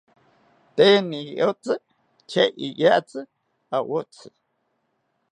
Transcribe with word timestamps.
Tee 0.75 0.95
niyotzi 1.09 1.73
tya 2.29 2.43
iyatzi 2.67 3.21
awotzi 3.77 4.27